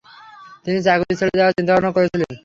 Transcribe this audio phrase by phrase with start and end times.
[0.65, 2.31] তিনি চাকুরী ছেড়ে দেয়ার চিন্তা-ভাবনা করছিলেন।